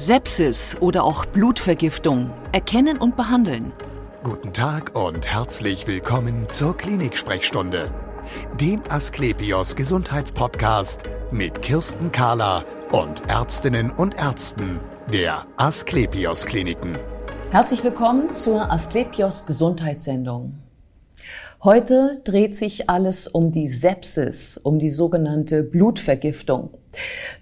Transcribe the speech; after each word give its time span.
Sepsis 0.00 0.78
oder 0.80 1.04
auch 1.04 1.26
Blutvergiftung. 1.26 2.30
Erkennen 2.52 2.96
und 2.96 3.16
behandeln. 3.16 3.72
Guten 4.22 4.54
Tag 4.54 4.96
und 4.96 5.26
herzlich 5.26 5.86
willkommen 5.86 6.48
zur 6.48 6.74
Klinik-Sprechstunde, 6.74 7.92
dem 8.58 8.82
Asklepios 8.88 9.76
Gesundheitspodcast 9.76 11.02
mit 11.30 11.60
Kirsten 11.60 12.10
Kahler 12.12 12.64
und 12.92 13.28
Ärztinnen 13.28 13.90
und 13.90 14.16
Ärzten 14.16 14.80
der 15.12 15.46
Asklepios 15.58 16.46
Kliniken. 16.46 16.96
Herzlich 17.50 17.84
willkommen 17.84 18.32
zur 18.32 18.72
Asklepios 18.72 19.44
Gesundheitssendung. 19.44 20.69
Heute 21.62 22.22
dreht 22.24 22.56
sich 22.56 22.88
alles 22.88 23.28
um 23.28 23.52
die 23.52 23.68
Sepsis, 23.68 24.56
um 24.56 24.78
die 24.78 24.88
sogenannte 24.88 25.62
Blutvergiftung. 25.62 26.70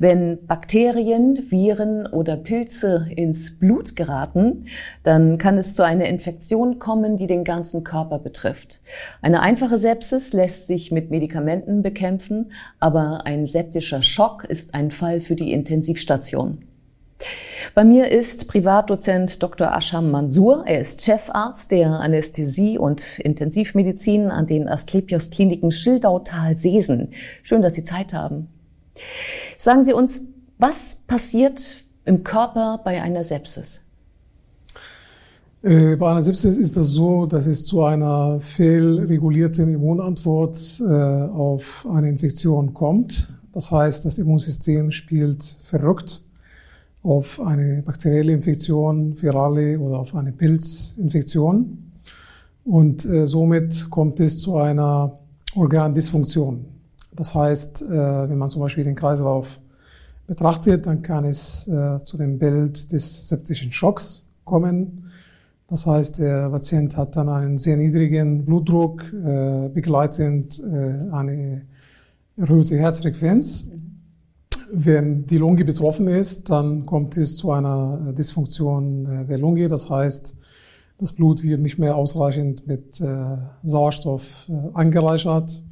Wenn 0.00 0.44
Bakterien, 0.44 1.48
Viren 1.50 2.04
oder 2.04 2.36
Pilze 2.36 3.06
ins 3.14 3.60
Blut 3.60 3.94
geraten, 3.94 4.66
dann 5.04 5.38
kann 5.38 5.56
es 5.56 5.76
zu 5.76 5.84
einer 5.84 6.06
Infektion 6.06 6.80
kommen, 6.80 7.16
die 7.16 7.28
den 7.28 7.44
ganzen 7.44 7.84
Körper 7.84 8.18
betrifft. 8.18 8.80
Eine 9.22 9.40
einfache 9.40 9.78
Sepsis 9.78 10.32
lässt 10.32 10.66
sich 10.66 10.90
mit 10.90 11.10
Medikamenten 11.10 11.82
bekämpfen, 11.82 12.50
aber 12.80 13.24
ein 13.24 13.46
septischer 13.46 14.02
Schock 14.02 14.42
ist 14.42 14.74
ein 14.74 14.90
Fall 14.90 15.20
für 15.20 15.36
die 15.36 15.52
Intensivstation. 15.52 16.67
Bei 17.74 17.84
mir 17.84 18.10
ist 18.10 18.48
Privatdozent 18.48 19.42
Dr. 19.42 19.68
Asham 19.68 20.10
Mansour. 20.10 20.64
Er 20.66 20.80
ist 20.80 21.02
Chefarzt 21.02 21.70
der 21.70 21.90
Anästhesie 21.90 22.78
und 22.78 23.18
Intensivmedizin 23.18 24.30
an 24.30 24.46
den 24.46 24.68
Asklepios 24.68 25.30
Kliniken 25.30 25.70
Schildautal-Sesen. 25.70 27.10
Schön, 27.42 27.62
dass 27.62 27.74
Sie 27.74 27.84
Zeit 27.84 28.14
haben. 28.14 28.48
Sagen 29.56 29.84
Sie 29.84 29.92
uns, 29.92 30.22
was 30.58 31.02
passiert 31.06 31.76
im 32.04 32.24
Körper 32.24 32.80
bei 32.84 33.02
einer 33.02 33.22
Sepsis? 33.22 33.80
Äh, 35.62 35.96
bei 35.96 36.10
einer 36.10 36.22
Sepsis 36.22 36.56
ist 36.56 36.76
das 36.76 36.88
so, 36.88 37.26
dass 37.26 37.46
es 37.46 37.64
zu 37.64 37.82
einer 37.82 38.40
fehlregulierten 38.40 39.72
Immunantwort 39.72 40.80
äh, 40.80 40.84
auf 40.84 41.86
eine 41.92 42.08
Infektion 42.08 42.74
kommt. 42.74 43.28
Das 43.52 43.70
heißt, 43.70 44.04
das 44.04 44.18
Immunsystem 44.18 44.90
spielt 44.92 45.42
verrückt 45.62 46.22
auf 47.08 47.40
eine 47.40 47.82
bakterielle 47.82 48.32
Infektion, 48.34 49.20
virale 49.20 49.78
oder 49.78 49.98
auf 49.98 50.14
eine 50.14 50.30
Pilzinfektion. 50.30 51.78
Und 52.64 53.06
äh, 53.06 53.24
somit 53.24 53.88
kommt 53.88 54.20
es 54.20 54.40
zu 54.40 54.58
einer 54.58 55.18
Organdysfunktion. 55.56 56.66
Das 57.16 57.34
heißt, 57.34 57.82
äh, 57.82 57.88
wenn 57.88 58.36
man 58.36 58.48
zum 58.48 58.60
Beispiel 58.60 58.84
den 58.84 58.94
Kreislauf 58.94 59.58
betrachtet, 60.26 60.84
dann 60.84 61.00
kann 61.00 61.24
es 61.24 61.66
äh, 61.66 61.98
zu 62.00 62.18
dem 62.18 62.38
Bild 62.38 62.92
des 62.92 63.28
septischen 63.28 63.72
Schocks 63.72 64.28
kommen. 64.44 65.10
Das 65.66 65.86
heißt, 65.86 66.18
der 66.18 66.50
Patient 66.50 66.94
hat 66.98 67.16
dann 67.16 67.30
einen 67.30 67.56
sehr 67.56 67.78
niedrigen 67.78 68.44
Blutdruck, 68.44 69.02
äh, 69.14 69.70
begleitend 69.70 70.62
äh, 70.62 71.10
eine 71.10 71.62
erhöhte 72.36 72.76
Herzfrequenz. 72.76 73.66
Wenn 74.72 75.26
die 75.26 75.38
Lunge 75.38 75.64
betroffen 75.64 76.08
ist, 76.08 76.50
dann 76.50 76.86
kommt 76.86 77.16
es 77.16 77.36
zu 77.36 77.50
einer 77.50 78.12
Dysfunktion 78.16 79.06
äh, 79.06 79.24
der 79.24 79.38
Lunge. 79.38 79.68
Das 79.68 79.88
heißt, 79.88 80.36
das 80.98 81.12
Blut 81.12 81.42
wird 81.42 81.60
nicht 81.60 81.78
mehr 81.78 81.96
ausreichend 81.96 82.66
mit 82.66 83.00
äh, 83.00 83.36
Sauerstoff 83.62 84.48
äh, 84.48 84.70
angereichert 84.74 85.62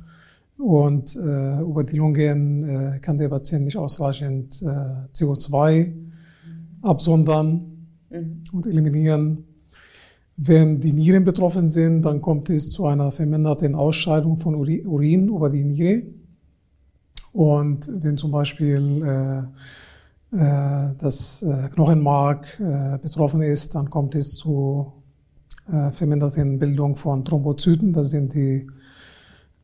und 0.58 1.14
über 1.14 1.84
die 1.84 1.98
Lungen 1.98 2.98
kann 3.02 3.18
der 3.18 3.28
Patient 3.28 3.66
nicht 3.66 3.76
ausreichend 3.76 4.62
äh, 4.62 4.66
CO2 5.14 5.92
absondern 6.80 7.88
mhm. 8.10 8.44
und 8.52 8.66
eliminieren. 8.66 9.44
Wenn 10.36 10.80
die 10.80 10.92
Nieren 10.92 11.24
betroffen 11.24 11.68
sind, 11.68 12.02
dann 12.02 12.20
kommt 12.20 12.50
es 12.50 12.70
zu 12.70 12.86
einer 12.86 13.10
verminderten 13.10 13.74
Ausscheidung 13.74 14.36
von 14.36 14.54
Urin 14.54 15.28
über 15.28 15.48
die 15.48 15.64
Niere. 15.64 16.02
Und 17.36 17.90
wenn 18.02 18.16
zum 18.16 18.30
Beispiel 18.30 19.46
äh, 20.32 20.36
äh, 20.36 20.94
das 20.96 21.42
äh, 21.42 21.68
Knochenmark 21.68 22.58
äh, 22.58 22.96
betroffen 22.96 23.42
ist, 23.42 23.74
dann 23.74 23.90
kommt 23.90 24.14
es 24.14 24.36
zu 24.36 24.90
äh, 25.70 25.90
verminderten 25.90 26.58
Bildung 26.58 26.96
von 26.96 27.26
Thrombozyten. 27.26 27.92
Das 27.92 28.08
sind 28.08 28.32
die 28.32 28.66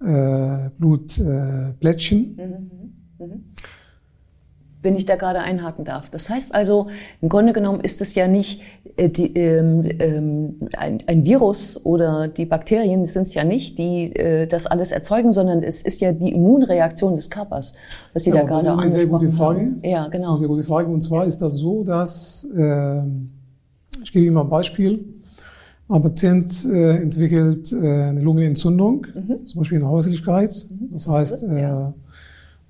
äh, 0.04 0.68
Blutplättchen. 0.78 2.38
Äh, 2.38 2.46
mhm, 2.46 2.92
mhm. 3.18 3.44
Wenn 4.82 4.96
ich 4.96 5.06
da 5.06 5.16
gerade 5.16 5.38
einhaken 5.38 5.84
darf. 5.84 6.10
Das 6.10 6.28
heißt 6.28 6.54
also, 6.54 6.88
im 7.20 7.28
Grunde 7.28 7.52
genommen 7.52 7.80
ist 7.80 8.00
es 8.02 8.14
ja 8.14 8.26
nicht 8.26 8.62
äh, 8.96 9.08
die, 9.08 9.34
ähm, 9.36 9.88
ähm, 9.98 10.68
ein, 10.76 10.98
ein, 11.06 11.24
Virus 11.24 11.84
oder 11.86 12.28
die 12.28 12.44
Bakterien 12.44 13.06
sind 13.06 13.22
es 13.28 13.34
ja 13.34 13.44
nicht, 13.44 13.78
die 13.78 14.14
äh, 14.14 14.46
das 14.46 14.66
alles 14.66 14.92
erzeugen, 14.92 15.32
sondern 15.32 15.62
es 15.62 15.82
ist 15.82 16.00
ja 16.00 16.12
die 16.12 16.32
Immunreaktion 16.32 17.14
des 17.14 17.30
Körpers, 17.30 17.74
was 18.12 18.24
Sie 18.24 18.30
ja, 18.30 18.36
da 18.36 18.42
gerade 18.42 18.64
Das 18.64 18.72
ist 18.72 18.78
eine 18.78 18.88
sehr 18.88 19.06
gute 19.06 19.30
Frage. 19.30 19.60
Haben. 19.60 19.80
Ja, 19.82 20.08
genau. 20.08 20.10
Das 20.10 20.10
ist 20.10 20.14
eine 20.14 20.18
genau. 20.18 20.36
sehr 20.36 20.48
gute 20.48 20.62
Frage. 20.64 20.88
Und 20.88 21.00
zwar 21.00 21.26
ist 21.26 21.38
das 21.38 21.54
so, 21.54 21.84
dass, 21.84 22.48
äh, 22.56 23.02
ich 24.02 24.12
gebe 24.12 24.26
Ihnen 24.26 24.34
mal 24.34 24.42
ein 24.42 24.50
Beispiel. 24.50 25.04
Ein 25.88 26.02
Patient 26.02 26.64
äh, 26.64 26.96
entwickelt 26.96 27.72
äh, 27.72 27.76
eine 27.76 28.20
Lungenentzündung, 28.20 29.06
mhm. 29.14 29.46
zum 29.46 29.60
Beispiel 29.60 29.78
eine 29.78 29.88
Häuslichkeit. 29.88 30.66
Mhm. 30.70 30.88
Das 30.92 31.06
heißt, 31.06 31.42
er 31.44 31.94
äh, 31.96 32.11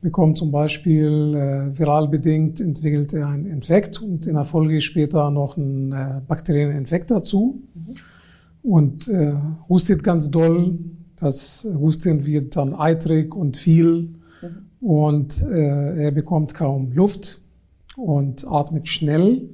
bekommt 0.02 0.36
zum 0.36 0.50
Beispiel 0.50 1.34
äh, 1.34 1.78
viral 1.78 2.08
bedingt, 2.08 2.60
entwickelt 2.60 3.14
er 3.14 3.28
einen 3.28 3.46
Infekt 3.46 4.02
und 4.02 4.26
in 4.26 4.34
der 4.34 4.44
Folge 4.44 4.80
später 4.80 5.30
noch 5.30 5.56
einen 5.56 5.92
äh, 5.92 6.20
bakteriellen 6.26 6.76
Infekt 6.76 7.10
dazu. 7.10 7.62
Mhm. 7.72 7.94
Und 8.62 9.08
äh, 9.08 9.32
hustet 9.68 10.02
ganz 10.02 10.30
doll. 10.30 10.78
Das 11.16 11.66
Husten 11.72 12.26
wird 12.26 12.56
dann 12.56 12.74
eitrig 12.74 13.34
und 13.34 13.56
viel. 13.56 14.14
Mhm. 14.42 14.86
Und 14.86 15.42
äh, 15.42 16.04
er 16.04 16.10
bekommt 16.10 16.52
kaum 16.52 16.92
Luft 16.92 17.40
und 17.96 18.44
atmet 18.46 18.88
schnell 18.88 19.48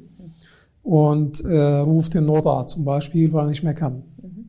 und 0.82 1.44
äh, 1.44 1.78
ruft 1.78 2.14
den 2.14 2.24
Notarzt 2.24 2.74
zum 2.74 2.84
Beispiel, 2.86 3.32
weil 3.34 3.44
er 3.44 3.48
nicht 3.48 3.64
mehr 3.64 3.74
kann. 3.74 4.02
Mhm. 4.22 4.48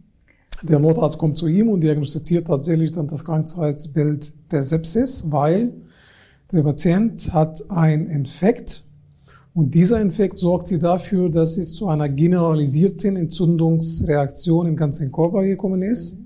Der 0.64 0.80
Notarzt 0.80 1.18
kommt 1.18 1.36
zu 1.36 1.48
ihm 1.48 1.68
und 1.68 1.84
diagnostiziert 1.84 2.48
tatsächlich 2.48 2.94
dann 2.94 3.08
das 3.08 3.26
Krankheitsbild 3.26 4.52
der 4.52 4.64
Sepsis, 4.64 5.30
weil 5.30 5.74
der 6.52 6.64
Patient 6.64 7.32
hat 7.34 7.70
einen 7.70 8.08
Infekt 8.08 8.84
und 9.54 9.74
dieser 9.74 10.00
Infekt 10.00 10.38
sorgt 10.38 10.72
dafür, 10.82 11.30
dass 11.30 11.58
es 11.58 11.74
zu 11.74 11.88
einer 11.88 12.08
generalisierten 12.10 13.16
Entzündungsreaktion 13.18 14.68
im 14.68 14.76
ganzen 14.76 15.12
Körper 15.12 15.44
gekommen 15.44 15.82
ist. 15.82 16.18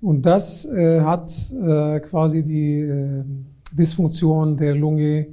Und 0.00 0.24
das 0.24 0.64
äh, 0.64 1.00
hat 1.00 1.30
äh, 1.52 2.00
quasi 2.00 2.42
die 2.44 2.80
äh, 2.80 3.24
Dysfunktion 3.72 4.56
der 4.56 4.74
Lunge 4.74 5.26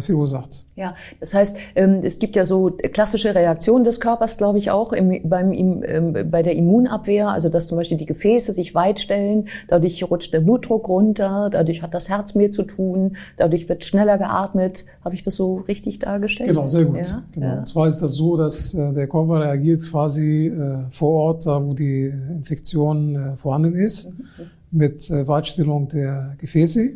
verursacht. 0.00 0.64
Ja, 0.80 0.94
das 1.20 1.34
heißt, 1.34 1.58
ähm, 1.76 2.00
es 2.02 2.18
gibt 2.18 2.36
ja 2.36 2.46
so 2.46 2.70
klassische 2.70 3.34
Reaktionen 3.34 3.84
des 3.84 4.00
Körpers, 4.00 4.38
glaube 4.38 4.56
ich 4.56 4.70
auch, 4.70 4.94
im, 4.94 5.28
beim, 5.28 5.52
im, 5.52 5.84
ähm, 5.86 6.30
bei 6.30 6.42
der 6.42 6.56
Immunabwehr, 6.56 7.28
also 7.28 7.50
dass 7.50 7.66
zum 7.66 7.76
Beispiel 7.76 7.98
die 7.98 8.06
Gefäße 8.06 8.54
sich 8.54 8.74
weitstellen, 8.74 9.48
dadurch 9.68 10.02
rutscht 10.10 10.32
der 10.32 10.40
Blutdruck 10.40 10.88
runter, 10.88 11.50
dadurch 11.52 11.82
hat 11.82 11.92
das 11.92 12.08
Herz 12.08 12.34
mehr 12.34 12.50
zu 12.50 12.62
tun, 12.62 13.16
dadurch 13.36 13.68
wird 13.68 13.84
schneller 13.84 14.16
geatmet. 14.16 14.86
Habe 15.04 15.14
ich 15.14 15.22
das 15.22 15.36
so 15.36 15.56
richtig 15.56 15.98
dargestellt? 15.98 16.48
Genau, 16.48 16.66
sehr 16.66 16.86
gut. 16.86 16.96
Ja? 16.96 17.22
Genau. 17.32 17.46
Ja. 17.46 17.58
Und 17.58 17.68
zwar 17.68 17.86
ist 17.86 18.00
das 18.00 18.14
so, 18.14 18.36
dass 18.36 18.72
äh, 18.72 18.92
der 18.92 19.06
Körper 19.06 19.40
reagiert 19.40 19.82
quasi 19.82 20.46
äh, 20.46 20.90
vor 20.90 21.12
Ort, 21.12 21.46
da 21.46 21.62
wo 21.62 21.74
die 21.74 22.06
Infektion 22.06 23.16
äh, 23.16 23.36
vorhanden 23.36 23.74
ist, 23.74 24.10
mhm. 24.10 24.44
mit 24.70 25.10
äh, 25.10 25.28
Weitstellung 25.28 25.88
der 25.88 26.36
Gefäße. 26.38 26.92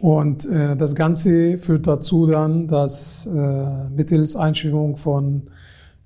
Und 0.00 0.44
äh, 0.46 0.76
das 0.76 0.94
Ganze 0.94 1.58
führt 1.58 1.86
dazu 1.86 2.26
dann, 2.26 2.68
dass 2.68 3.26
äh, 3.26 3.88
mittels 3.90 4.36
Einschwingung 4.36 4.96
von 4.96 5.42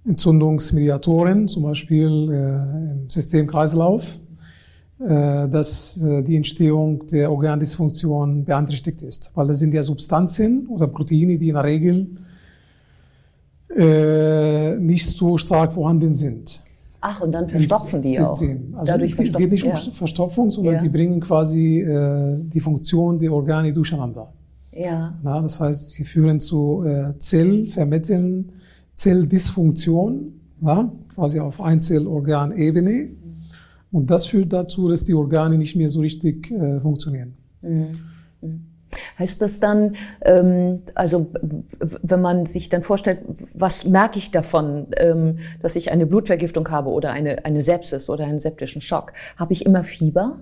Entzündungsmediatoren, 0.04 1.48
zum 1.48 1.64
Beispiel 1.64 2.08
äh, 2.08 2.92
im 2.92 3.10
Systemkreislauf, 3.10 4.20
äh, 4.98 5.48
dass 5.48 6.00
äh, 6.02 6.22
die 6.22 6.36
Entstehung 6.36 7.06
der 7.06 7.30
Organdysfunktion 7.30 8.44
beeinträchtigt 8.44 9.02
ist. 9.02 9.30
Weil 9.34 9.48
das 9.48 9.58
sind 9.58 9.74
ja 9.74 9.82
Substanzen 9.82 10.66
oder 10.68 10.88
Proteine, 10.88 11.38
die 11.38 11.48
in 11.48 11.54
der 11.54 11.64
Regel 11.64 12.06
äh, 13.76 14.76
nicht 14.78 15.06
so 15.06 15.38
stark 15.38 15.72
vorhanden 15.72 16.14
sind. 16.14 16.62
Ach, 17.04 17.20
und 17.20 17.32
dann 17.32 17.48
verstopfen 17.48 18.00
die 18.00 18.14
System. 18.14 18.74
auch. 18.74 18.78
Also 18.78 18.92
Dadurch 18.92 19.18
es, 19.18 19.36
geht 19.36 19.50
nicht 19.50 19.64
um 19.64 19.74
Verstopfung, 19.74 20.50
sondern 20.52 20.74
ja. 20.74 20.80
die 20.80 20.88
bringen 20.88 21.18
quasi 21.18 21.80
äh, 21.80 22.36
die 22.44 22.60
Funktion 22.60 23.18
der 23.18 23.32
Organe 23.32 23.72
durcheinander. 23.72 24.32
Ja. 24.70 25.18
Na, 25.20 25.42
das 25.42 25.58
heißt, 25.58 25.90
sie 25.90 26.04
führen 26.04 26.38
zu 26.38 26.84
äh, 26.84 27.18
Zellvermitteln, 27.18 28.52
Zelldysfunktion, 28.94 30.40
na, 30.60 30.92
quasi 31.12 31.40
auf 31.40 31.60
Einzellorganebene. 31.60 33.08
Und 33.90 34.08
das 34.08 34.26
führt 34.26 34.52
dazu, 34.52 34.88
dass 34.88 35.02
die 35.02 35.14
Organe 35.14 35.58
nicht 35.58 35.74
mehr 35.74 35.88
so 35.88 36.00
richtig 36.00 36.52
äh, 36.52 36.80
funktionieren. 36.80 37.34
Mhm. 37.62 37.98
mhm. 38.40 38.71
Heißt 39.18 39.40
das 39.40 39.60
dann, 39.60 39.96
ähm, 40.22 40.80
also 40.94 41.28
wenn 41.80 42.20
man 42.20 42.46
sich 42.46 42.68
dann 42.68 42.82
vorstellt, 42.82 43.20
was 43.54 43.86
merke 43.86 44.18
ich 44.18 44.30
davon, 44.30 44.88
ähm, 44.96 45.38
dass 45.60 45.76
ich 45.76 45.90
eine 45.90 46.06
Blutvergiftung 46.06 46.70
habe 46.70 46.90
oder 46.90 47.12
eine, 47.12 47.44
eine 47.44 47.62
Sepsis 47.62 48.08
oder 48.08 48.24
einen 48.24 48.38
septischen 48.38 48.80
Schock? 48.80 49.12
Habe 49.36 49.52
ich 49.52 49.66
immer 49.66 49.84
Fieber? 49.84 50.40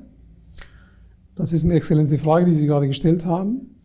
Das 1.36 1.52
ist 1.52 1.64
eine 1.64 1.74
exzellente 1.74 2.18
Frage, 2.18 2.46
die 2.46 2.54
Sie 2.54 2.66
gerade 2.66 2.86
gestellt 2.86 3.24
haben. 3.24 3.76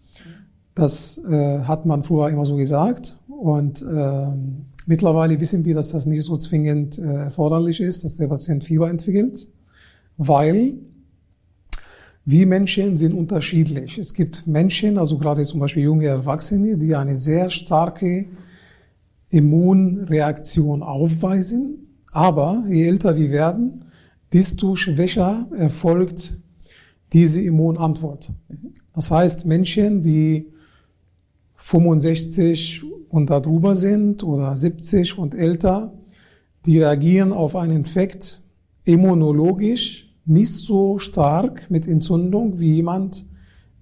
Das 0.74 1.18
äh, 1.30 1.60
hat 1.60 1.86
man 1.86 2.04
früher 2.04 2.30
immer 2.30 2.46
so 2.46 2.58
gesagt. 2.58 3.18
Und 3.28 3.82
äh, 3.82 4.28
mittlerweile 4.86 5.40
wissen 5.40 5.64
wir, 5.64 5.76
dass 5.76 5.92
das 5.92 6.06
nicht 6.06 6.24
so 6.24 6.36
zwingend 6.38 7.00
äh, 7.00 7.04
erforderlich 7.04 7.80
ist, 7.80 8.04
dass 8.04 8.18
der 8.18 8.28
Patient 8.28 8.64
Fieber 8.64 8.90
entwickelt, 8.90 9.48
weil 10.18 10.74
wir 12.26 12.48
Menschen 12.48 12.96
sind 12.96 13.14
unterschiedlich. 13.14 14.00
Es 14.00 14.14
gibt 14.14 14.48
Menschen, 14.48 14.98
also 14.98 15.20
gerade 15.20 15.44
zum 15.44 15.60
Beispiel 15.60 15.84
junge 15.84 16.08
Erwachsene, 16.08 16.76
die 16.76 16.96
eine 16.96 17.16
sehr 17.16 17.52
starke 17.52 18.26
Immunreaktion 19.30 20.82
aufweisen. 20.82 22.00
Aber 22.12 22.64
je 22.68 22.88
älter 22.88 23.16
wir 23.16 23.30
werden, 23.30 23.86
desto 24.34 24.76
schwächer 24.76 25.48
erfolgt 25.56 26.34
diese 27.14 27.42
Immunantwort. 27.42 28.34
Das 28.94 29.12
heißt, 29.12 29.46
Menschen, 29.46 30.02
die 30.02 30.48
65 31.58 32.84
und 33.10 33.30
darüber 33.30 33.76
sind 33.76 34.24
oder 34.24 34.58
70 34.58 35.18
und 35.18 35.36
älter, 35.36 35.94
die 36.66 36.80
reagieren 36.80 37.34
auf 37.34 37.56
einen 37.56 37.78
Infekt 37.78 38.42
immunologisch 38.84 40.05
nicht 40.26 40.52
so 40.52 40.98
stark 40.98 41.70
mit 41.70 41.88
Entzündung 41.88 42.60
wie 42.60 42.76
jemand, 42.76 43.26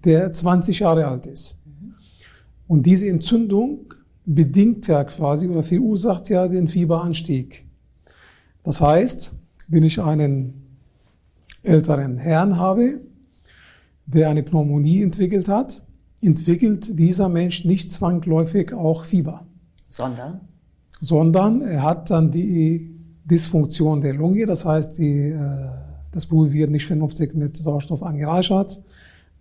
der 0.04 0.32
20 0.32 0.80
Jahre 0.80 1.08
alt 1.08 1.26
ist. 1.26 1.58
Und 2.68 2.86
diese 2.86 3.08
Entzündung 3.08 3.94
bedingt 4.26 4.88
ja 4.88 5.04
quasi 5.04 5.48
oder 5.48 5.64
verursacht 5.64 6.30
ja 6.30 6.48
den 6.48 6.68
Fieberanstieg. 6.68 7.66
Das 8.64 8.82
heißt, 8.82 9.32
wenn 9.68 9.84
ich 9.84 10.02
einen 10.02 10.78
älteren 11.64 12.18
Herrn 12.18 12.58
habe, 12.58 13.02
der 14.06 14.30
eine 14.30 14.44
Pneumonie 14.44 15.02
entwickelt 15.02 15.48
hat, 15.48 15.82
entwickelt 16.22 16.98
dieser 16.98 17.30
Mensch 17.30 17.66
nicht 17.66 17.92
zwangsläufig 17.92 18.74
auch 18.74 19.04
Fieber. 19.04 19.46
Sondern? 19.90 20.42
Sondern 21.00 21.62
er 21.62 21.84
hat 21.84 22.10
dann 22.10 22.32
die 22.32 22.96
Dysfunktion 23.26 24.02
der 24.02 24.14
Lunge, 24.14 24.46
das 24.46 24.66
heißt, 24.66 24.98
die, 24.98 25.30
äh, 25.30 25.70
das 26.14 26.26
Blut 26.26 26.54
wird 26.54 26.72
nicht 26.72 26.86
vernünftig 26.86 27.36
mit 27.36 27.56
Sauerstoff 27.56 28.04
angereichert, 28.04 28.82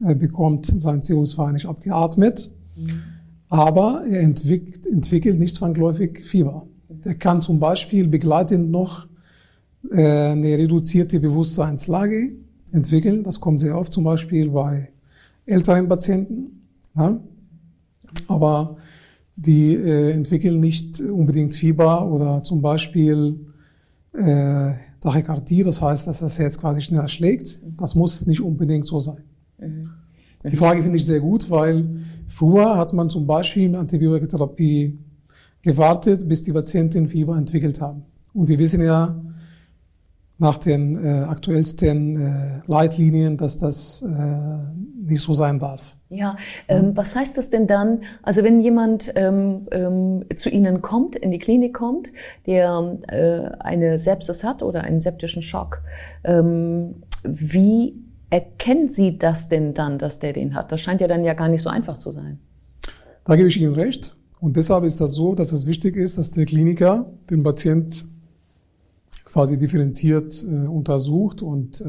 er 0.00 0.14
bekommt 0.14 0.66
sein 0.66 1.00
CO2 1.00 1.52
nicht 1.52 1.66
abgeatmet, 1.66 2.50
mhm. 2.76 3.02
aber 3.48 4.04
er 4.08 4.20
entwickelt, 4.20 4.86
entwickelt 4.86 5.38
nicht 5.38 5.54
zwangsläufig 5.54 6.24
Fieber. 6.24 6.66
Der 6.88 7.14
kann 7.14 7.40
zum 7.40 7.60
Beispiel 7.60 8.08
begleitend 8.08 8.70
noch 8.70 9.06
äh, 9.90 10.30
eine 10.30 10.58
reduzierte 10.58 11.20
Bewusstseinslage 11.20 12.32
entwickeln. 12.72 13.22
Das 13.22 13.40
kommt 13.40 13.60
sehr 13.60 13.78
oft 13.78 13.92
zum 13.92 14.04
Beispiel 14.04 14.50
bei 14.50 14.88
älteren 15.46 15.88
Patienten. 15.88 16.62
Ja? 16.96 17.20
Aber 18.28 18.76
die 19.36 19.74
äh, 19.74 20.10
entwickeln 20.10 20.60
nicht 20.60 21.00
unbedingt 21.00 21.54
Fieber 21.54 22.06
oder 22.06 22.42
zum 22.42 22.60
Beispiel 22.60 23.46
äh, 24.12 24.72
Tachykardie, 25.02 25.64
das 25.64 25.82
heißt, 25.82 26.06
dass 26.06 26.20
das 26.20 26.38
Herz 26.38 26.58
quasi 26.58 26.80
schneller 26.80 27.08
schlägt. 27.08 27.60
Das 27.76 27.94
muss 27.94 28.26
nicht 28.26 28.40
unbedingt 28.40 28.86
so 28.86 29.00
sein. 29.00 29.24
Mhm. 29.58 29.90
Die 30.50 30.56
Frage 30.56 30.82
finde 30.82 30.96
ich 30.96 31.06
sehr 31.06 31.20
gut, 31.20 31.50
weil 31.50 32.00
früher 32.26 32.76
hat 32.76 32.92
man 32.92 33.10
zum 33.10 33.26
Beispiel 33.26 33.64
in 33.64 33.76
Antibiotikatherapie 33.76 34.98
gewartet, 35.60 36.28
bis 36.28 36.42
die 36.42 36.52
Patienten 36.52 37.06
Fieber 37.08 37.36
entwickelt 37.36 37.80
haben. 37.80 38.02
Und 38.32 38.48
wir 38.48 38.58
wissen 38.58 38.80
ja, 38.82 39.20
nach 40.42 40.58
den 40.58 41.02
äh, 41.02 41.08
aktuellsten 41.22 42.16
äh, 42.20 42.60
Leitlinien, 42.66 43.36
dass 43.36 43.58
das 43.58 44.02
äh, 44.02 45.06
nicht 45.08 45.22
so 45.22 45.34
sein 45.34 45.60
darf. 45.60 45.96
Ja, 46.10 46.36
ähm, 46.68 46.96
was 46.96 47.14
heißt 47.16 47.38
das 47.38 47.48
denn 47.48 47.68
dann? 47.68 48.02
Also 48.22 48.42
wenn 48.42 48.60
jemand 48.60 49.12
ähm, 49.14 49.68
ähm, 49.70 50.24
zu 50.34 50.50
Ihnen 50.50 50.82
kommt, 50.82 51.14
in 51.14 51.30
die 51.30 51.38
Klinik 51.38 51.74
kommt, 51.74 52.12
der 52.46 52.98
äh, 53.08 53.56
eine 53.60 53.96
Sepsis 53.98 54.42
hat 54.42 54.62
oder 54.64 54.82
einen 54.82 54.98
septischen 54.98 55.42
Schock, 55.42 55.80
ähm, 56.24 57.02
wie 57.22 57.94
erkennen 58.28 58.88
Sie 58.88 59.18
das 59.18 59.48
denn 59.48 59.74
dann, 59.74 59.98
dass 59.98 60.18
der 60.18 60.32
den 60.32 60.54
hat? 60.54 60.72
Das 60.72 60.80
scheint 60.80 61.00
ja 61.00 61.06
dann 61.06 61.22
ja 61.22 61.34
gar 61.34 61.48
nicht 61.48 61.62
so 61.62 61.70
einfach 61.70 61.98
zu 61.98 62.10
sein. 62.10 62.40
Da 63.24 63.36
gebe 63.36 63.48
ich 63.48 63.60
Ihnen 63.60 63.74
recht. 63.74 64.16
Und 64.40 64.56
deshalb 64.56 64.82
ist 64.82 65.00
das 65.00 65.12
so, 65.12 65.36
dass 65.36 65.52
es 65.52 65.66
wichtig 65.66 65.96
ist, 65.96 66.18
dass 66.18 66.32
der 66.32 66.46
Kliniker 66.46 67.06
den 67.30 67.44
Patient 67.44 68.06
quasi 69.32 69.58
differenziert 69.58 70.44
äh, 70.44 70.66
untersucht 70.66 71.40
und 71.42 71.80
äh, 71.80 71.84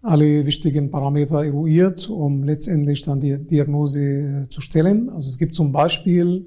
alle 0.00 0.46
wichtigen 0.46 0.90
Parameter 0.90 1.44
eruiert, 1.44 2.08
um 2.08 2.44
letztendlich 2.44 3.02
dann 3.02 3.20
die 3.20 3.36
Diagnose 3.36 4.02
äh, 4.02 4.44
zu 4.48 4.60
stellen. 4.60 5.10
Also 5.10 5.28
es 5.28 5.36
gibt 5.36 5.54
zum 5.54 5.70
Beispiel 5.70 6.46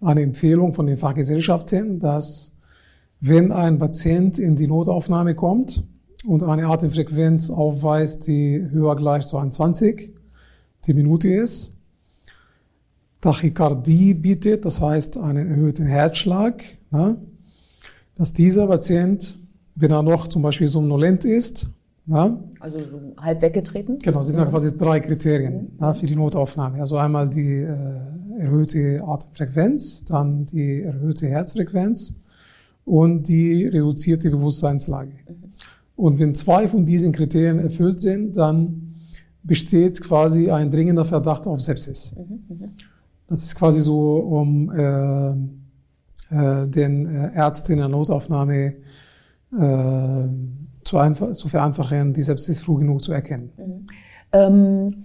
eine 0.00 0.22
Empfehlung 0.22 0.74
von 0.74 0.86
den 0.86 0.96
Fachgesellschaften, 0.96 2.00
dass 2.00 2.56
wenn 3.20 3.52
ein 3.52 3.78
Patient 3.78 4.38
in 4.38 4.56
die 4.56 4.66
Notaufnahme 4.66 5.34
kommt 5.34 5.84
und 6.26 6.42
eine 6.42 6.66
Atemfrequenz 6.66 7.50
aufweist, 7.50 8.26
die 8.26 8.66
höher 8.70 8.96
gleich 8.96 9.26
22 9.26 10.12
die 10.86 10.94
Minute 10.94 11.28
ist, 11.28 11.76
Tachykardie 13.20 14.14
bietet, 14.14 14.64
das 14.64 14.80
heißt 14.80 15.18
einen 15.18 15.48
erhöhten 15.48 15.86
Herzschlag, 15.86 16.62
ne, 16.90 17.16
dass 18.16 18.32
dieser 18.32 18.66
Patient, 18.66 19.38
wenn 19.76 19.92
er 19.92 20.02
noch 20.02 20.26
zum 20.26 20.42
Beispiel 20.42 20.68
somnolent 20.68 21.24
ist, 21.24 21.68
na, 22.06 22.38
also 22.60 22.78
so 22.78 23.00
halb 23.16 23.42
weggetreten? 23.42 23.98
Genau, 23.98 24.22
sind 24.22 24.38
ja 24.38 24.44
quasi 24.46 24.76
drei 24.76 25.00
Kriterien 25.00 25.54
mhm. 25.54 25.68
na, 25.78 25.92
für 25.92 26.06
die 26.06 26.16
Notaufnahme. 26.16 26.80
Also 26.80 26.96
einmal 26.96 27.28
die 27.28 27.62
äh, 27.62 28.00
erhöhte 28.38 29.02
Atemfrequenz, 29.04 30.04
dann 30.04 30.46
die 30.46 30.82
erhöhte 30.82 31.26
Herzfrequenz 31.28 32.20
und 32.84 33.28
die 33.28 33.66
reduzierte 33.66 34.30
Bewusstseinslage. 34.30 35.10
Mhm. 35.10 35.52
Und 35.96 36.18
wenn 36.18 36.34
zwei 36.34 36.68
von 36.68 36.86
diesen 36.86 37.12
Kriterien 37.12 37.58
erfüllt 37.58 38.00
sind, 38.00 38.36
dann 38.36 38.94
besteht 39.42 40.00
quasi 40.00 40.50
ein 40.50 40.70
dringender 40.70 41.04
Verdacht 41.04 41.46
auf 41.46 41.60
Sepsis. 41.60 42.14
Mhm. 42.16 42.56
mhm. 42.56 42.70
Das 43.28 43.42
ist 43.42 43.56
quasi 43.56 43.80
so, 43.80 44.18
um 44.18 44.70
äh, 44.70 45.34
äh, 46.30 46.66
den 46.66 47.06
äh, 47.06 47.34
Ärzten 47.34 47.72
in 47.72 47.78
der 47.78 47.88
Notaufnahme 47.88 48.74
äh, 49.52 50.28
zu, 50.84 51.32
zu 51.32 51.48
vereinfachen, 51.48 52.12
die 52.12 52.22
Sepsis 52.22 52.60
früh 52.60 52.78
genug 52.78 53.02
zu 53.02 53.12
erkennen. 53.12 53.52
Mhm. 53.56 53.86
Ähm, 54.32 55.04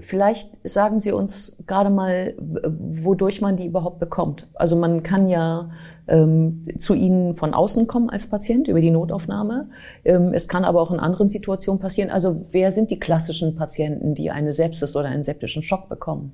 vielleicht 0.00 0.68
sagen 0.68 1.00
Sie 1.00 1.12
uns 1.12 1.62
gerade 1.66 1.90
mal, 1.90 2.34
wodurch 2.38 3.40
man 3.40 3.56
die 3.56 3.66
überhaupt 3.66 3.98
bekommt. 3.98 4.48
Also 4.54 4.76
man 4.76 5.02
kann 5.02 5.28
ja 5.28 5.70
ähm, 6.06 6.64
zu 6.78 6.94
Ihnen 6.94 7.36
von 7.36 7.54
außen 7.54 7.86
kommen 7.86 8.10
als 8.10 8.26
Patient 8.26 8.68
über 8.68 8.80
die 8.80 8.90
Notaufnahme. 8.90 9.68
Ähm, 10.04 10.32
es 10.34 10.48
kann 10.48 10.64
aber 10.64 10.80
auch 10.80 10.90
in 10.90 11.00
anderen 11.00 11.28
Situationen 11.28 11.80
passieren. 11.80 12.10
Also 12.10 12.46
wer 12.50 12.70
sind 12.70 12.90
die 12.90 12.98
klassischen 12.98 13.56
Patienten, 13.56 14.14
die 14.14 14.30
eine 14.30 14.52
Sepsis 14.52 14.96
oder 14.96 15.08
einen 15.08 15.22
septischen 15.22 15.62
Schock 15.62 15.88
bekommen? 15.88 16.32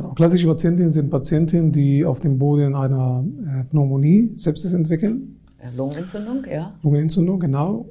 Genau. 0.00 0.14
Klassische 0.14 0.46
Patientinnen 0.46 0.90
sind 0.90 1.10
Patientinnen, 1.10 1.72
die 1.72 2.06
auf 2.06 2.20
dem 2.20 2.38
Boden 2.38 2.74
einer 2.74 3.22
äh, 3.22 3.64
Pneumonie 3.64 4.32
Sepsis 4.34 4.72
entwickeln. 4.72 5.36
Lungenentzündung, 5.76 6.44
ja. 6.50 6.74
Lungenentzündung, 6.82 7.38
genau. 7.38 7.84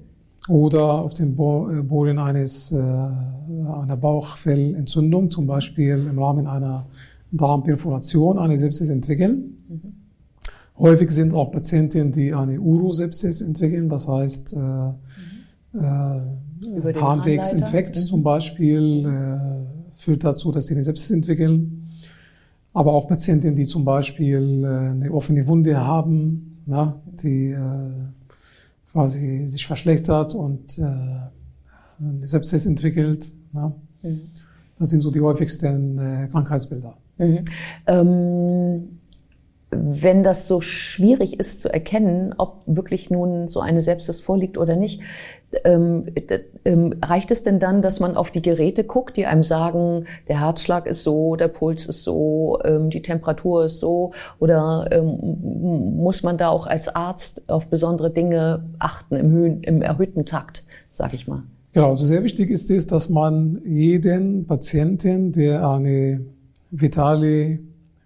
Oder 0.47 1.03
auf 1.03 1.13
dem 1.13 1.33
äh, 1.33 1.83
Boden 1.83 2.17
eines, 2.17 2.71
äh, 2.71 2.77
einer 2.77 3.95
Bauchfellentzündung, 3.95 5.29
zum 5.29 5.45
Beispiel 5.45 6.07
im 6.09 6.17
Rahmen 6.17 6.47
einer 6.47 6.87
Darmperforation 7.31 8.39
eine 8.39 8.57
Sepsis 8.57 8.89
entwickeln. 8.89 9.57
Mhm. 9.67 9.93
Häufig 10.79 11.11
sind 11.11 11.35
auch 11.35 11.51
Patientinnen, 11.51 12.11
die 12.11 12.33
eine 12.33 12.59
Urosepsis 12.59 13.41
entwickeln, 13.41 13.87
das 13.87 14.07
heißt 14.07 14.53
äh, 14.53 14.57
mhm. 14.57 14.93
äh, 15.73 16.93
Harnwegsinfekt 16.95 17.97
mhm. 17.97 17.99
zum 17.99 18.23
Beispiel 18.23 19.05
äh, 19.05 19.95
führt 19.95 20.23
dazu, 20.23 20.51
dass 20.51 20.65
sie 20.65 20.73
eine 20.73 20.81
Sepsis 20.81 21.11
entwickeln 21.11 21.78
aber 22.73 22.93
auch 22.93 23.07
Patienten, 23.07 23.55
die 23.55 23.65
zum 23.65 23.85
Beispiel 23.85 24.63
äh, 24.63 24.89
eine 24.89 25.11
offene 25.11 25.45
Wunde 25.47 25.77
haben, 25.77 26.61
na, 26.65 27.01
die 27.05 27.51
äh, 27.51 27.91
quasi 28.91 29.47
sich 29.47 29.65
verschlechtert 29.65 30.35
und 30.35 30.77
äh, 30.77 30.81
eine 30.81 32.27
Sepsis 32.27 32.65
entwickelt. 32.65 33.33
Na. 33.51 33.73
Mhm. 34.01 34.21
Das 34.77 34.91
sind 34.91 35.01
so 35.01 35.11
die 35.11 35.19
häufigsten 35.19 36.29
Krankheitsbilder. 36.31 36.95
Mhm. 37.17 37.43
Ähm, 37.85 38.98
wenn 39.71 40.23
das 40.23 40.47
so 40.47 40.61
schwierig 40.61 41.39
ist 41.39 41.59
zu 41.59 41.71
erkennen, 41.71 42.33
ob 42.37 42.63
wirklich 42.65 43.11
nun 43.11 43.47
so 43.47 43.59
eine 43.59 43.81
Sepsis 43.81 44.19
vorliegt 44.19 44.57
oder 44.57 44.75
nicht, 44.75 45.01
ähm, 45.63 46.05
ähm, 46.65 46.95
reicht 47.03 47.31
es 47.31 47.43
denn 47.43 47.59
dann, 47.59 47.81
dass 47.81 47.99
man 47.99 48.15
auf 48.17 48.31
die 48.31 48.41
Geräte 48.41 48.83
guckt, 48.83 49.17
die 49.17 49.25
einem 49.25 49.43
sagen, 49.43 50.05
der 50.27 50.41
Herzschlag 50.41 50.85
ist 50.87 51.03
so, 51.03 51.35
der 51.35 51.47
Puls 51.49 51.85
ist 51.85 52.03
so, 52.03 52.59
ähm, 52.63 52.89
die 52.89 53.01
Temperatur 53.01 53.65
ist 53.65 53.79
so, 53.79 54.13
oder 54.39 54.87
ähm, 54.91 55.97
muss 55.97 56.23
man 56.23 56.37
da 56.37 56.49
auch 56.49 56.65
als 56.65 56.95
Arzt 56.95 57.47
auf 57.47 57.67
besondere 57.67 58.11
Dinge 58.11 58.63
achten 58.79 59.15
im, 59.15 59.31
Höhen, 59.31 59.63
im 59.63 59.81
erhöhten 59.81 60.25
Takt, 60.25 60.65
sage 60.89 61.15
ich 61.15 61.27
mal? 61.27 61.43
Genau, 61.73 61.89
also 61.89 62.05
sehr 62.05 62.23
wichtig 62.23 62.49
ist 62.49 62.71
es, 62.71 62.87
dass 62.87 63.09
man 63.09 63.61
jeden 63.63 64.47
Patienten, 64.47 65.31
der 65.31 65.67
eine 65.67 66.25
vitale 66.71 67.59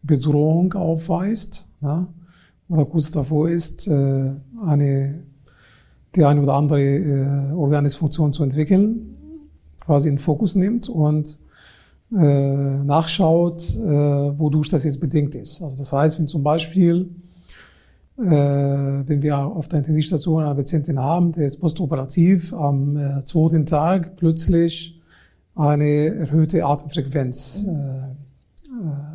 Bedrohung 0.04 0.74
aufweist 0.74 1.68
ja, 1.82 2.08
oder 2.70 2.86
kurz 2.86 3.12
davor 3.12 3.50
ist, 3.50 3.88
äh, 3.88 4.32
eine, 4.66 5.24
die 6.16 6.26
eine 6.26 6.42
oder 6.42 6.54
andere 6.54 6.82
äh, 6.82 7.52
Organismusfunktion 7.54 8.34
zu 8.34 8.44
entwickeln, 8.44 9.18
quasi 9.80 10.10
in 10.10 10.18
Fokus 10.18 10.56
nimmt 10.56 10.90
und 10.90 11.38
äh, 12.12 12.16
nachschaut, 12.16 13.60
wodurch 13.80 14.70
das 14.70 14.84
jetzt 14.84 15.00
bedingt 15.00 15.34
ist. 15.34 15.64
Also 15.64 15.78
das 15.78 15.92
heißt, 15.92 16.20
wenn 16.20 16.28
zum 16.28 16.44
Beispiel, 16.44 17.10
wenn 18.16 19.24
wir 19.24 19.40
auf 19.40 19.68
der 19.68 19.80
Intensivstation 19.80 20.44
eine 20.44 20.54
Patientin 20.54 21.00
haben, 21.00 21.32
der 21.32 21.48
ist 21.48 21.58
postoperativ 21.58 22.54
am 22.54 23.20
zweiten 23.24 23.66
Tag 23.66 24.16
plötzlich 24.18 25.02
eine 25.56 26.14
erhöhte 26.14 26.64
Atemfrequenz 26.64 27.66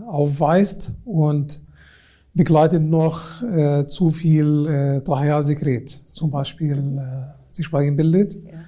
aufweist 0.07 0.95
und 1.05 1.61
begleitet 2.35 2.83
noch 2.83 3.43
äh, 3.43 3.87
zu 3.87 4.11
viel 4.11 4.67
äh, 4.67 5.01
Trachealsekret, 5.03 5.89
zum 5.91 6.31
Beispiel 6.31 6.79
äh, 6.99 7.53
sich 7.53 7.71
bei 7.71 7.85
ihm 7.85 7.97
bildet, 7.97 8.35
ja. 8.35 8.61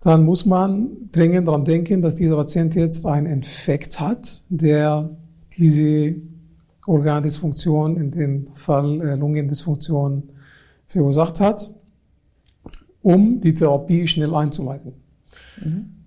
dann 0.00 0.24
muss 0.24 0.44
man 0.44 0.90
dringend 1.10 1.48
daran 1.48 1.64
denken, 1.64 2.02
dass 2.02 2.14
dieser 2.16 2.36
Patient 2.36 2.74
jetzt 2.74 3.06
einen 3.06 3.26
Infekt 3.26 3.98
hat, 3.98 4.42
der 4.48 5.10
diese 5.56 6.16
Organdysfunktion, 6.86 7.96
in 7.96 8.10
dem 8.10 8.46
Fall 8.54 9.00
äh, 9.00 9.14
Lungendysfunktion, 9.14 10.24
verursacht 10.86 11.40
hat, 11.40 11.72
um 13.00 13.40
die 13.40 13.54
Therapie 13.54 14.06
schnell 14.06 14.34
einzuleiten. 14.34 14.92
Mhm. 15.64 16.01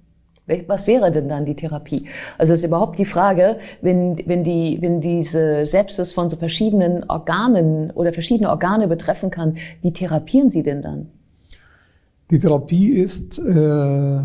Was 0.67 0.85
wäre 0.85 1.11
denn 1.11 1.27
dann 1.27 1.45
die 1.45 1.55
Therapie? 1.55 2.05
Also 2.37 2.53
ist 2.53 2.63
überhaupt 2.63 2.99
die 2.99 3.05
Frage, 3.05 3.57
wenn, 3.81 4.15
wenn, 4.27 4.43
die, 4.43 4.77
wenn 4.79 5.01
diese 5.01 5.65
Sepsis 5.65 6.11
von 6.11 6.29
so 6.29 6.37
verschiedenen 6.37 7.03
Organen 7.09 7.89
oder 7.91 8.13
verschiedene 8.13 8.49
Organe 8.49 8.87
betreffen 8.87 9.31
kann, 9.31 9.57
wie 9.81 9.91
therapieren 9.91 10.51
Sie 10.51 10.61
denn 10.61 10.83
dann? 10.83 11.07
Die 12.29 12.37
Therapie 12.37 12.89
ist 12.89 13.39
äh, 13.39 14.19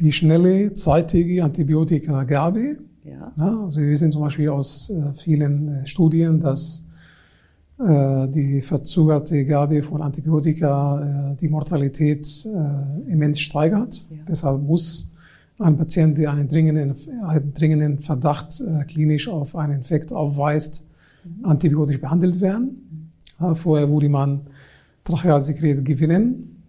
die 0.00 0.12
schnelle, 0.12 0.72
zeitige 0.72 1.44
Antibiotika-Gabe. 1.44 2.78
Ja. 3.04 3.32
ja. 3.36 3.64
also 3.64 3.80
wir 3.80 3.88
wissen 3.88 4.10
zum 4.10 4.22
Beispiel 4.22 4.48
aus 4.48 4.90
äh, 4.90 5.12
vielen 5.14 5.68
äh, 5.68 5.86
Studien, 5.86 6.40
dass 6.40 6.86
äh, 7.78 8.28
die 8.28 8.60
verzögerte 8.60 9.44
Gabe 9.44 9.82
von 9.82 10.02
Antibiotika 10.02 11.32
äh, 11.32 11.36
die 11.36 11.48
Mortalität 11.48 12.26
äh, 12.44 13.10
immens 13.12 13.40
steigert. 13.40 14.06
Ja. 14.10 14.16
Deshalb 14.28 14.62
muss 14.62 15.12
ein 15.58 15.76
Patient, 15.76 16.16
der 16.18 16.32
einen 16.32 16.48
dringenden, 16.48 16.94
einen 17.24 17.52
dringenden 17.52 17.98
Verdacht 17.98 18.60
äh, 18.60 18.84
klinisch 18.84 19.28
auf 19.28 19.56
einen 19.56 19.78
Infekt 19.78 20.12
aufweist, 20.12 20.84
mhm. 21.24 21.44
antibiotisch 21.44 22.00
behandelt 22.00 22.40
werden. 22.40 23.12
Ja, 23.40 23.54
vorher 23.54 23.90
würde 23.90 24.08
man 24.08 24.42
Trachealsekret 25.04 25.84
gewinnen, 25.84 26.62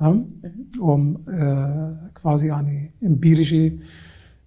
ja, 0.00 0.12
mhm. 0.12 0.80
um 0.80 1.16
äh, 1.28 2.10
quasi 2.14 2.50
eine 2.50 2.90
empirische 3.00 3.78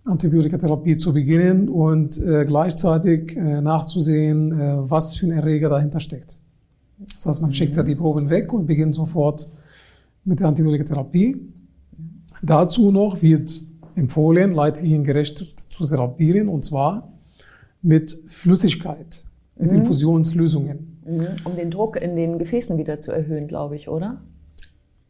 Antibiotikatherapie 0.04 0.98
zu 0.98 1.14
beginnen 1.14 1.70
und 1.70 2.20
äh, 2.20 2.46
gleichzeitig 2.46 3.36
äh, 3.38 3.62
nachzusehen, 3.62 4.52
äh, 4.52 4.90
was 4.90 5.16
für 5.16 5.28
ein 5.28 5.32
Erreger 5.32 5.70
dahinter 5.70 6.00
steckt. 6.00 6.38
Das 7.16 7.26
heißt, 7.26 7.42
man 7.42 7.54
schickt 7.54 7.76
ja 7.76 7.84
die 7.84 7.96
Proben 7.96 8.30
weg 8.30 8.52
und 8.52 8.66
beginnt 8.66 8.96
sofort 8.96 9.50
mit 10.26 10.40
der 10.40 10.48
Antibiotikatherapie. 10.48 11.38
Dazu 12.42 12.92
noch 12.92 13.22
wird 13.22 13.69
empfohlen, 14.00 14.52
leitliniengerecht 14.54 15.38
zu 15.72 15.86
therapieren, 15.86 16.48
und 16.48 16.64
zwar 16.64 17.12
mit 17.82 18.18
Flüssigkeit, 18.28 19.24
mit 19.58 19.72
mhm. 19.72 19.80
Infusionslösungen. 19.80 21.02
Mhm. 21.06 21.28
Um 21.44 21.56
den 21.56 21.70
Druck 21.70 22.02
in 22.02 22.16
den 22.16 22.40
Gefäßen 22.40 22.78
wieder 22.78 23.00
zu 23.00 23.12
erhöhen, 23.12 23.48
glaube 23.48 23.76
ich, 23.76 23.88
oder? 23.88 24.22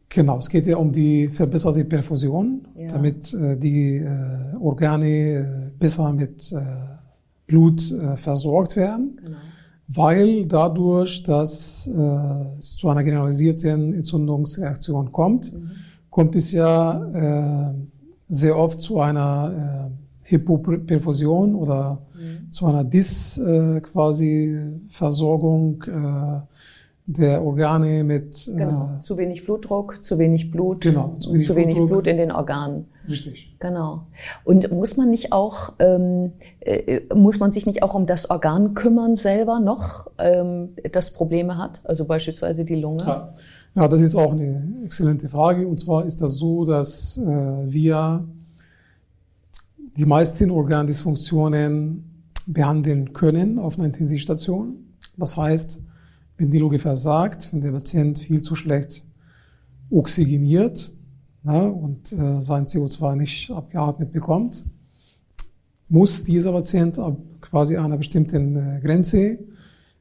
Genau, 0.08 0.38
es 0.38 0.48
geht 0.48 0.66
ja 0.66 0.76
um 0.76 0.90
die 0.90 1.28
verbesserte 1.28 1.84
Perfusion, 1.84 2.66
ja. 2.76 2.88
damit 2.88 3.32
äh, 3.32 3.56
die 3.56 3.98
äh, 3.98 4.56
Organe 4.60 5.06
äh, 5.06 5.44
besser 5.78 6.12
mit 6.12 6.50
äh, 6.50 6.58
Blut 7.46 7.92
äh, 7.92 8.16
versorgt 8.16 8.74
werden, 8.76 9.20
genau. 9.22 9.36
weil 9.86 10.46
dadurch, 10.46 11.22
dass 11.22 11.86
äh, 11.86 12.58
es 12.58 12.76
zu 12.76 12.88
einer 12.88 13.04
generalisierten 13.04 13.94
Entzündungsreaktion 13.94 15.12
kommt, 15.12 15.52
mhm. 15.52 15.70
kommt 16.10 16.34
es 16.34 16.50
ja 16.50 17.72
sehr 18.30 18.56
oft 18.56 18.80
zu 18.80 19.00
einer 19.00 19.90
äh, 19.90 20.30
Hypoperfusion 20.30 21.54
oder 21.54 21.98
mhm. 22.14 22.50
zu 22.50 22.66
einer 22.66 22.84
Dis 22.84 23.36
äh, 23.36 23.80
quasi 23.80 24.56
Versorgung 24.88 25.82
äh, 25.82 26.40
der 27.06 27.42
Organe 27.42 28.04
mit 28.04 28.46
äh, 28.46 28.52
genau. 28.52 28.98
zu 29.00 29.18
wenig 29.18 29.44
Blutdruck, 29.44 30.04
zu 30.04 30.18
wenig 30.18 30.52
Blut, 30.52 30.82
genau, 30.82 31.16
zu 31.18 31.32
wenig, 31.32 31.46
zu 31.46 31.56
wenig 31.56 31.76
Blut 31.76 32.06
in 32.06 32.16
den 32.16 32.30
Organen. 32.30 32.86
Richtig. 33.08 33.56
Genau. 33.58 34.06
Und 34.44 34.70
muss 34.70 34.96
man 34.96 35.10
nicht 35.10 35.32
auch 35.32 35.72
ähm, 35.80 36.32
äh, 36.60 37.00
muss 37.12 37.40
man 37.40 37.50
sich 37.50 37.66
nicht 37.66 37.82
auch 37.82 37.94
um 37.94 38.06
das 38.06 38.30
Organ 38.30 38.74
kümmern 38.74 39.16
selber 39.16 39.58
noch, 39.58 40.08
ähm, 40.18 40.76
das 40.92 41.12
Probleme 41.12 41.58
hat, 41.58 41.80
also 41.82 42.04
beispielsweise 42.04 42.64
die 42.64 42.76
Lunge? 42.76 43.02
Ja. 43.04 43.32
Ja, 43.74 43.86
das 43.86 44.00
ist 44.00 44.16
auch 44.16 44.32
eine 44.32 44.82
exzellente 44.84 45.28
Frage. 45.28 45.66
Und 45.66 45.78
zwar 45.78 46.04
ist 46.04 46.20
das 46.20 46.36
so, 46.36 46.64
dass 46.64 47.18
äh, 47.18 47.22
wir 47.22 48.26
die 49.96 50.04
meisten 50.04 50.50
Organdysfunktionen 50.50 52.24
behandeln 52.46 53.12
können 53.12 53.58
auf 53.58 53.76
einer 53.76 53.86
Intensivstation. 53.86 54.76
Das 55.16 55.36
heißt, 55.36 55.80
wenn 56.36 56.50
die 56.50 56.58
Lunge 56.58 56.78
versagt, 56.78 57.52
wenn 57.52 57.60
der 57.60 57.70
Patient 57.70 58.18
viel 58.18 58.42
zu 58.42 58.54
schlecht 58.54 59.04
oxygeniert 59.90 60.92
na, 61.42 61.66
und 61.66 62.12
äh, 62.12 62.40
sein 62.40 62.66
CO2 62.66 63.16
nicht 63.16 63.50
abgeatmet 63.50 64.10
bekommt, 64.10 64.64
muss 65.88 66.24
dieser 66.24 66.52
Patient 66.52 66.98
ab 66.98 67.18
quasi 67.40 67.76
einer 67.76 67.96
bestimmten 67.96 68.56
äh, 68.56 68.80
Grenze 68.80 69.38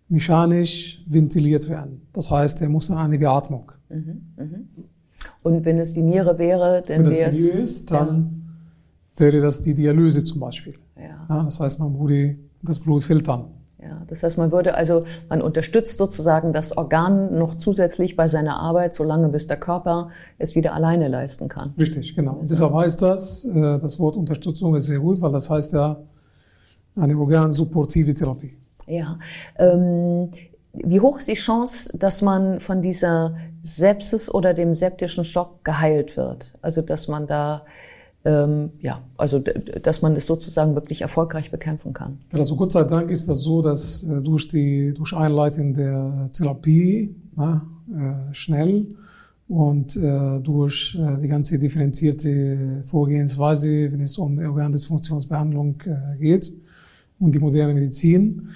mechanisch 0.10 1.04
ventiliert 1.08 1.70
werden. 1.70 2.01
Das 2.13 2.30
heißt, 2.30 2.62
er 2.62 2.70
muss 2.70 2.89
eine 2.92 3.18
Beatmung. 3.18 3.72
Mhm, 3.89 4.22
mhm. 4.38 4.68
Und 5.44 5.66
wenn 5.66 5.80
es 5.80 5.94
die 5.94 6.01
Niere 6.01 6.38
wäre, 6.39 6.84
dann 6.86 7.06
wäre 7.06 7.08
es... 7.08 7.20
Wenn 7.20 7.30
es 7.30 7.38
die 7.38 7.44
Niere 7.44 7.58
ist, 7.60 7.92
dann 7.92 8.50
wäre 9.16 9.42
das 9.42 9.62
die 9.62 9.74
Dialyse 9.74 10.24
zum 10.24 10.39
Beispiel. 10.39 10.75
Ja. 10.98 11.25
ja. 11.30 11.44
das 11.44 11.60
heißt, 11.60 11.80
man 11.80 11.98
würde 11.98 12.38
das 12.62 12.80
Blut 12.80 13.04
filtern. 13.04 13.46
Ja, 13.82 14.04
das 14.08 14.24
heißt, 14.24 14.38
man 14.38 14.51
würde 14.51 14.74
also, 14.74 15.06
man 15.30 15.42
unterstützt 15.42 15.98
sozusagen 16.00 16.51
das 16.51 16.75
Organ 16.75 17.38
noch 17.38 17.56
zusätzlich 17.56 18.18
bei 18.18 18.28
seiner 18.28 18.60
Arbeit, 18.60 18.94
solange 18.94 19.30
bis 19.30 19.48
der 19.48 19.58
Körper 19.58 20.10
es 20.38 20.54
wieder 20.56 20.74
alleine 20.74 21.08
leisten 21.08 21.48
kann. 21.48 21.74
Richtig, 21.78 22.13
genau. 22.13 22.34
Und 22.34 22.50
deshalb 22.50 22.74
heißt 22.74 23.01
das, 23.01 23.46
äh, 23.46 23.80
das 23.80 23.98
Wort 24.00 24.18
Unterstützung 24.18 24.75
ist 24.75 24.88
sehr 24.88 25.00
gut, 25.00 25.22
weil 25.22 25.32
das 25.32 25.50
heißt 25.50 25.74
ja 25.74 26.01
eine 26.96 27.18
organsupportive 27.18 28.13
Therapie. 28.13 28.58
Ja. 28.89 29.19
Ähm, 29.58 30.31
wie 30.74 31.00
hoch 31.00 31.17
ist 31.17 31.27
die 31.27 31.34
Chance, 31.34 31.98
dass 31.98 32.22
man 32.22 32.60
von 32.60 32.81
dieser 32.81 33.36
Sepsis 33.62 34.29
oder 34.29 34.53
dem 34.53 34.74
septischen 34.74 35.24
Stock 35.24 35.63
geheilt 35.63 36.17
wird? 36.17 36.58
Also 36.62 36.81
dass 36.81 37.08
man 37.08 37.27
da 37.27 37.65
ähm, 38.25 38.72
ja, 38.81 39.01
also 39.17 39.39
dass 39.39 40.01
man 40.01 40.13
das 40.13 40.25
sozusagen 40.25 40.75
wirklich 40.75 41.01
erfolgreich 41.01 41.51
bekämpfen 41.51 41.93
kann. 41.93 42.17
Also 42.34 42.55
Gott 42.58 42.74
sei 42.74 42.84
Dank 42.84 43.10
ist 43.10 43.29
das 43.29 43.39
so, 43.41 43.62
dass 43.62 44.03
äh, 44.03 44.22
durch 44.22 44.48
die 44.48 44.93
durch 44.93 45.15
Einleiten 45.15 45.74
der 45.74 46.25
Therapie 46.34 47.15
na, 47.36 47.65
äh, 47.89 48.34
schnell 48.34 48.88
und 49.48 49.96
äh, 49.96 50.39
durch 50.41 50.98
äh, 51.00 51.22
die 51.22 51.27
ganze 51.29 51.58
differenzierte 51.58 52.84
Vorgehensweise, 52.86 53.91
wenn 53.91 54.01
es 54.01 54.17
um 54.17 54.38
Organdysfunktionsbehandlung 54.38 55.81
äh, 55.86 56.17
geht 56.19 56.51
und 57.19 57.34
die 57.34 57.39
moderne 57.39 57.74
Medizin, 57.74 58.50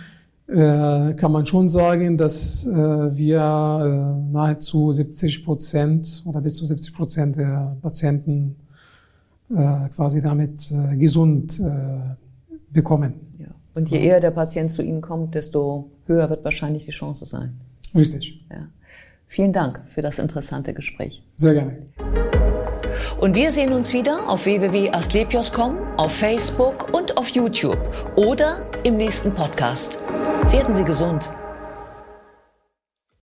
äh, 0.48 1.14
kann 1.14 1.32
man 1.32 1.46
schon 1.46 1.70
sagen, 1.70 2.18
dass 2.18 2.66
äh, 2.66 2.72
wir 2.72 3.40
äh, 3.40 4.32
nahezu 4.32 4.92
70 4.92 5.46
Prozent 5.46 6.22
oder 6.26 6.42
bis 6.42 6.56
zu 6.56 6.66
70 6.66 6.94
Prozent 6.94 7.36
der 7.38 7.78
Patienten 7.82 8.56
quasi 9.96 10.20
damit 10.20 10.74
gesund 10.94 11.62
bekommen. 12.72 13.14
Ja. 13.38 13.50
Und 13.76 13.92
je 13.92 14.00
eher 14.00 14.20
der 14.20 14.32
Patient 14.32 14.72
zu 14.72 14.82
Ihnen 14.82 15.02
kommt, 15.02 15.36
desto 15.36 15.92
höher 16.08 16.28
wird 16.32 16.44
wahrscheinlich 16.44 16.86
die 16.86 16.92
Chance 16.92 17.26
sein. 17.26 17.60
Richtig. 17.94 18.44
Ja. 18.50 18.70
Vielen 19.28 19.54
Dank 19.54 19.82
für 19.86 20.02
das 20.02 20.18
interessante 20.18 20.74
Gespräch. 20.74 21.22
Sehr 21.36 21.54
gerne. 21.54 21.78
Und 23.20 23.36
wir 23.36 23.52
sehen 23.52 23.74
uns 23.74 23.94
wieder 23.94 24.28
auf 24.28 24.46
www.astlepios.com, 24.46 25.78
auf 25.98 26.12
Facebook 26.12 26.92
und 26.94 27.18
auf 27.18 27.28
YouTube 27.28 27.78
oder 28.16 28.66
im 28.84 28.98
nächsten 28.98 29.32
Podcast. 29.34 30.00
Werden 30.54 30.76
Sie 30.76 30.84
gesund. 30.84 31.32